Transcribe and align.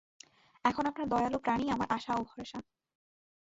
এখন 0.65 0.83
আপনার 0.85 1.07
দয়ালু 1.07 1.37
প্রাণই 1.39 1.67
আমার 1.69 1.87
আশা 1.89 2.11
ও 2.15 2.21
ভরসা। 2.23 2.59